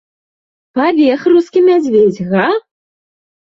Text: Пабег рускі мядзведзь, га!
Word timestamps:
Пабег 0.79 1.19
рускі 1.35 1.59
мядзведзь, 1.69 2.21
га! 2.35 2.49